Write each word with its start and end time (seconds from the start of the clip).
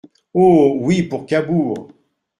Oh! 0.33 0.77
oui, 0.79 1.03
pour 1.03 1.27
Cabourg! 1.27 1.89